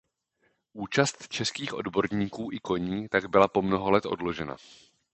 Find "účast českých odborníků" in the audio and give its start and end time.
0.73-2.49